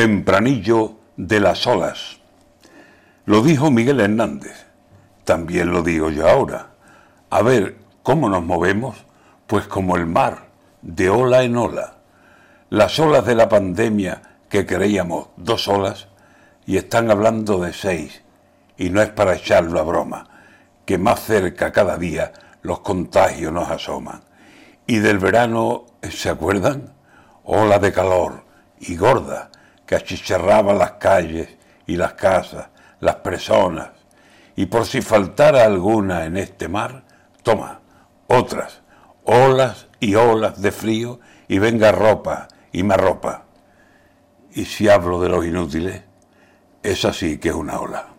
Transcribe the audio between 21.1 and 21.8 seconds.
cerca